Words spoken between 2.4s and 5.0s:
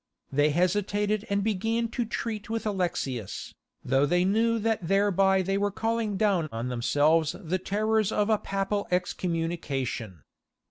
with Alexius, though they knew that